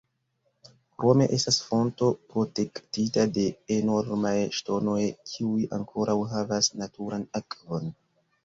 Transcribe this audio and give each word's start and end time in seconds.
Krome 1.01 1.27
estas 1.35 1.59
fonto 1.65 2.07
protektita 2.31 3.27
de 3.35 3.43
enormaj 3.77 4.33
ŝtonoj, 4.61 4.99
kiuj 5.33 5.69
ankoraŭ 5.81 6.19
havas 6.33 6.75
naturan 6.83 7.29
akvon. 7.43 7.91